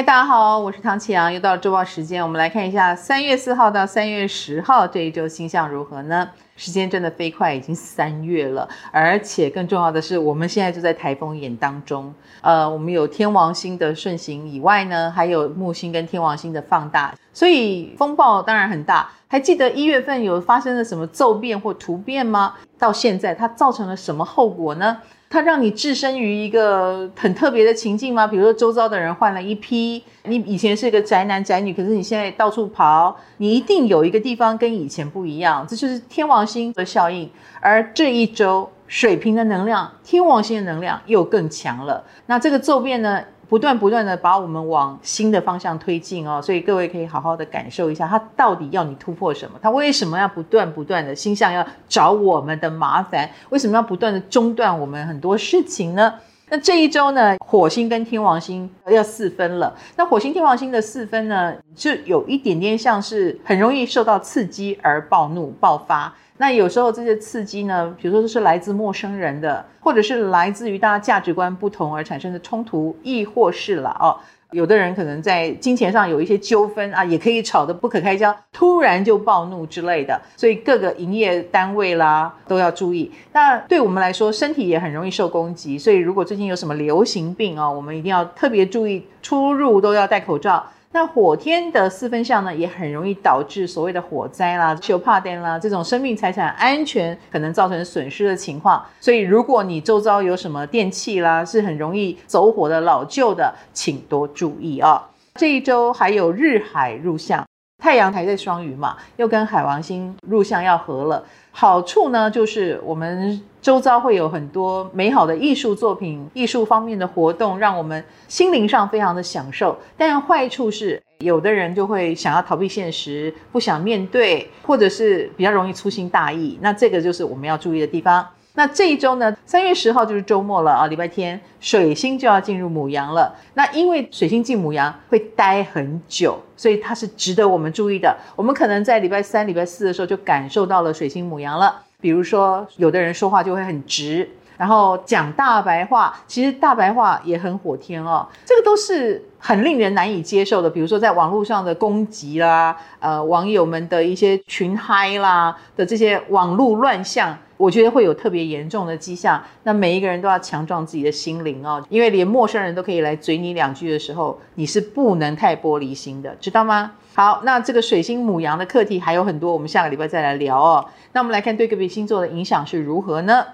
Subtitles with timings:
[0.00, 6.26] 嗨，大家好，我是唐启阳，又到了周报时间，我们来看一下三月四号到三月十号这一周星象如何呢？
[6.56, 12.14] 时间真的飞快，已经三月了，而且更重要的是，我们现在就在台风眼当中。
[12.40, 19.06] 呃，我们有天王星的顺行以外呢，还有木星跟天王星的放大，所以风暴当然很大。
[19.28, 22.54] 还记得一月份有发生了什么骤变或突变吗？
[22.78, 24.96] 到现在它造成了什么后果呢？
[25.32, 28.26] 它让你置身于一个很特别的情境吗？
[28.26, 37.30] 比如说，周遭的人换了一批，你以前是一个宅男宅女，可是你现在到处跑，你一定有一个地方跟以前不一样，这就是天王星的效应。
[37.60, 42.04] 而这一周，水瓶的能量，天王星的能量又更强了。
[42.26, 43.22] 那这个骤变呢？
[43.50, 49.58] 不断不断的把我们往新的方向推进哦，所以各位可以好好的感受一下，他到底要你突破什么？
[49.60, 53.28] 他为什么要不断不断的星象要找我们的麻烦？
[53.48, 56.14] 为什么要不断的中断我们很多事情呢？
[56.52, 59.72] 那这一周呢，火星跟天王星要四分了。
[59.96, 66.12] 那火星天王星的四分呢，就有一点点像是很容易受到刺激而暴怒爆发。
[66.38, 74.18] 那有时候这些刺激呢，比如说是来自陌生人的，或者是来自于大家价值观不同而产生的冲突，亦或是了哦，
[74.52, 80.20] 有的人可能在金钱上有一些纠纷啊，也可以吵得不可开交，突然就暴怒之类的。
[80.36, 83.10] 所以各个营业单位啦都要注意。
[83.32, 90.64] 那对我们来说，身体也很容易受攻击，所以如果最近有什么流行病啊，我们一定要特别注意，出入都要戴口罩。
[90.92, 98.84] 那火天的四分相呢，也很容易导致所谓的火灾啦、修怕电啦这种生命财产安全可能造成损失的情况。
[99.00, 107.46] 所以，如果你周遭有什么电器啦，是很容易走火的老旧的，请多注意啊、这一周还有日海入相，
[107.80, 111.24] 太阳还在双鱼嘛，又跟海王星入相要合了。
[111.50, 113.42] 好处呢，就是我们。
[113.60, 119.78] 周遭会有很多美好的艺术作品、艺术方面的活动，让我们心灵上非常的享受。
[119.98, 126.58] 但坏处是，有的人就会想要逃避现实，不想面对，或者是比较容易粗心大意。
[126.62, 128.26] 那这个就是我们要注意的地方。
[128.54, 133.34] 那这一周呢，三月十号就是周末了啊，礼拜天，水星就要进入母羊了。
[133.54, 138.16] 那因为水星进母羊会待很久，所以它是值得我们注意的。
[138.34, 141.82] 我们可能在礼拜三、礼拜四的时候就感受到了水星母羊了。
[142.00, 150.68] 比如说，有的人说话就会很直，然后讲大白话，其实大白话也很火天哦，这个都是很令人难以接受的。
[150.68, 159.42] 比如说，在网络上的攻击啦，呃，网友们的一些群嗨啦的这些网络乱象，我觉得会有特别严重的迹象。
[159.64, 166.92] 那每一个人都要强壮自己的心灵哦，因为连陌生人都可以来嘴你两句的时候，你是不能太玻璃心的，知道吗？
[167.14, 170.88] 好，那这个水星母羊的课题还有很多，我们下个礼拜再来聊哦。
[171.12, 173.44] 那我们来看对个别星座的影响是如何呢？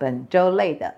[0.00, 0.92] 本周类的。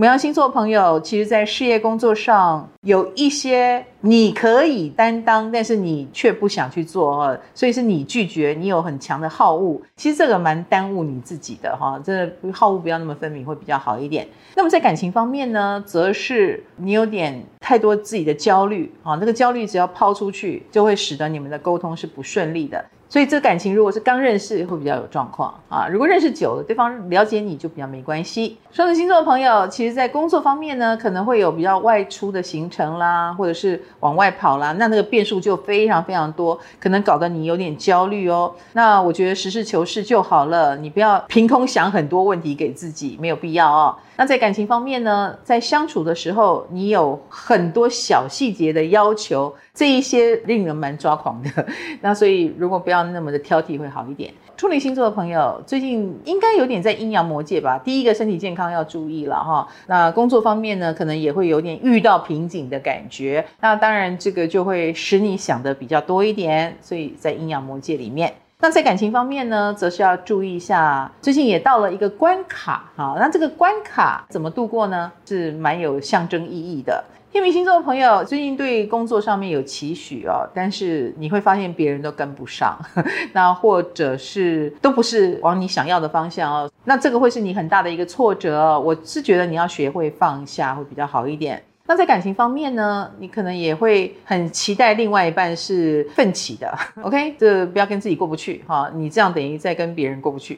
[0.00, 14.26] 牡羊星座朋友，其实，在事业工作上有一些你可以担当，但是你却不想去做，所以是你拒绝，你有很强的好恶，其实这个蛮耽误你自己的哈，这好恶不要那么分明会比较好一点。
[14.56, 22.82] 那么在感情方面呢，则是你有点太多自己的焦虑啊，那个焦虑只要抛出去，就会使得你们的沟通是不顺利的。
[23.10, 25.88] 所以这感情如果是刚认识，会比较有状况啊。
[25.88, 28.56] 如果认识久了，对方了解你就比较没关系。
[28.70, 38.54] 双子星座的朋友，其实在工作方面呢，可能会有比较外出的行程啦，或者是往外跑啦，那那个变数就非常非常多，可能搞得你有点焦虑哦。
[38.74, 43.96] 那我觉得实事求是就好了，你不要凭空想很多问题给自己，没有必要哦。
[44.20, 51.66] 那在感情方面呢，在相处的时候，你有很多小细节的要求，这一些令人蛮抓狂的。
[52.02, 54.30] 那所以如果不要那么的挑剔，会好一点。
[54.58, 57.78] 处女星座的朋友，最近应该有点在阴阳魔界吧？
[57.78, 59.66] 第一个身体健康要注意了哈。
[59.86, 63.42] 那工作方面呢，可能也会有点遇到瓶颈的感觉。
[63.62, 66.76] 那当然，这个就会使你想的比较多一点。
[66.82, 68.34] 所以在阴阳魔界里面。
[68.62, 75.10] 那在感情方面呢，则是要注意一下，最近也到了一个关卡，好，那这个关卡怎么度过呢？
[75.24, 77.02] 是蛮有象征意义的。
[77.32, 82.76] 天秤星座的朋友，最近对工作上面有期许哦，但是你会发现别人都跟不上，
[83.32, 88.78] 那或者是都不是往你想要的方向哦，那这个会是你很大的一个挫折。
[88.78, 91.62] 我是觉得你要学会放下，会比较好一点。
[91.90, 96.72] 那在感情方面呢，你可能也会很期待另外一半是奋起的，
[97.02, 100.56] OK，这不要跟自己过不去哈，你这样等于在跟别人过不去。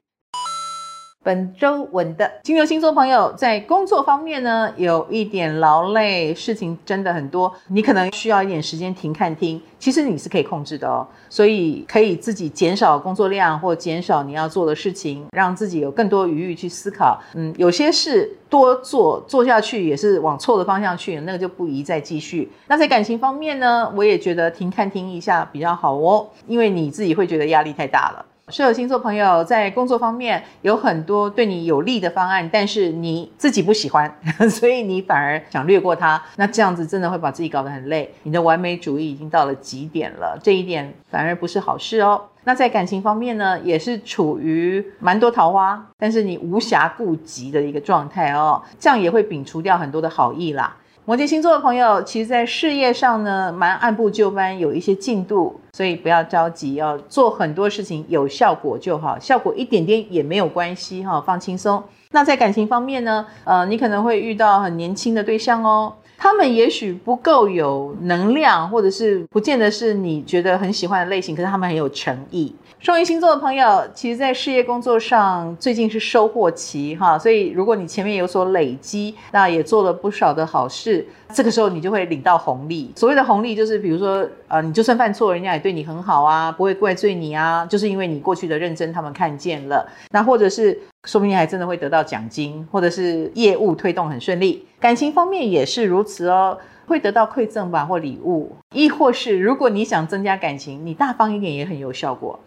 [1.25, 9.61] 本周稳的金牛星座朋友在工作方面呢，有一点劳累，事情真的很多，你可能需要一点时间停看听。
[9.79, 17.21] 其实你是可以控制的哦，所以可以自己减少工作量或减少你要做的事情，让自己有更多余裕去思考。
[17.35, 22.51] 嗯，有些事多做做下去也是往错的方向去，那个就不宜再继续。
[22.67, 28.27] 那在感情方面呢，我也觉得停看听一下比较好哦，因为你自己会觉得压力太大了。
[28.49, 34.13] 射手星座朋友在工作方面有很多对你有利的方案，但是你自己不喜欢，
[34.51, 36.21] 所以你反而想略过它。
[36.37, 38.13] 那这样子真的会把自己搞得很累。
[38.25, 42.21] 你的完美主义已经到了极点了，这一点反而不是好事哦。
[42.45, 50.77] 那在感情方面呢，也是处于蛮多桃花，但是你无暇顾及的一个状态哦，这样也会摒除掉很多的好意啦。
[51.05, 61.83] 摩羯星座的朋友，其实，在事业上呢，蛮按部就班，有一些进度，所以不要着急，要做很多事情有效果就好，效果一点点也没有关系哈，放轻松。
[62.13, 72.55] 那在感情方面呢，呃，你可能会遇到很年轻的对象哦，他们也许不够有能量，或者是不见得是你觉得很喜欢的类型，可是他们很有诚意。
[72.79, 81.05] 双鱼星座的朋友，其实，在事业工作上最近是收获期哈，所以如果你前面有所累积，那也做了不少的好事，
[81.35, 82.93] 这个时候你就会领到红利。
[82.95, 89.85] 所谓的红利，就是比如说，呃，你就算犯错，人家也对你很好啊，不会怪罪你啊，就是因为你过去的认真，他们看见了。
[90.13, 90.79] 那或者是，
[91.09, 94.67] 说不定还真的会得到奖金，或者是业务推动很顺利。
[94.81, 96.59] 感情方面也是如此哦。
[96.85, 102.39] 会得到馈赠吧，或礼物，亦或是如果你想增加感情，你大方一点也很有效果。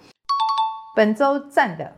[0.93, 1.93] 本周赞的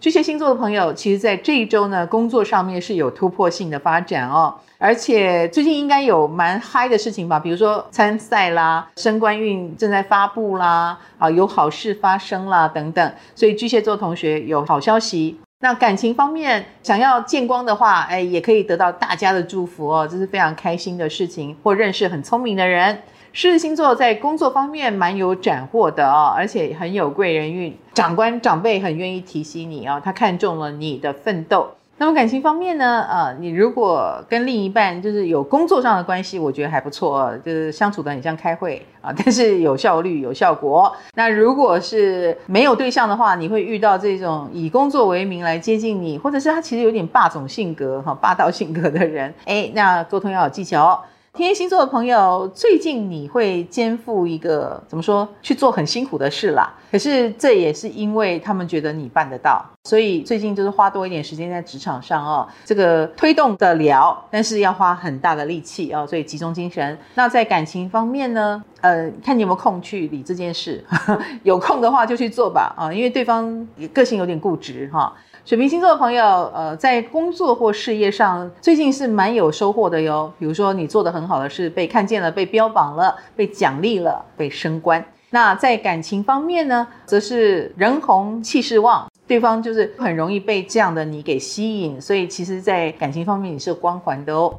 [0.00, 15.38] 巨蟹星座的朋友，其实在这一周呢，工作上面是有突破性的发展哦，而且最近应该有蛮嗨的事情吧，比如说参赛啦，升官运正在发布啦，啊，有好事发生啦等等，所以巨蟹座同学有好消息。
[15.60, 23.02] 那感情方面想要见光的话，哎，也可以得到大家的祝福哦，这是非常开心的事情，或认识很聪明的人。
[23.32, 31.70] 狮子星座在工作方面蛮有斩获的哦，而且很有贵人运，长官长辈很愿意提携你哦，他看中了你的奋斗。
[31.98, 33.06] 那么感情方面呢？
[33.08, 40.94] 呃，你如果跟另一半就是有工作上的关系，我觉得还不错，就是相处得很像开会啊，但是有效率、有效果。
[41.16, 51.02] 那如果是没有对象的话，你会遇到这种以工作为名来接近你，或者是他其实有点霸总性格哈、霸道性格的人，诶，那沟通要有技巧。
[51.36, 56.72] 天蝎星座的朋友，最近你会肩负一个怎么说，去做很辛苦的事啦。
[56.90, 66.96] 可是这也是因为他们觉得你办得到，所以最近就是花多一点时间在职场上哦，这个推动得了，但是要花很大的力气哦，所以集中精神。
[67.14, 70.82] 那在感情方面呢，呃，看你有没有空去理这件事，
[71.44, 75.12] 有空的话就去做吧啊，因为对方个性有点固执哈。
[75.46, 80.28] 水瓶星座的朋友，呃，在工作或事业上最近是蛮有收获的哟。
[80.40, 85.04] 比如说你做的很好的事被看见了、被标榜了、被奖励了、被升官。
[85.30, 94.52] 那在感情方面呢，则是人红气势旺，对方就是很容易被这样的你给吸引，所以其实，在感情方面你是有光环的哦。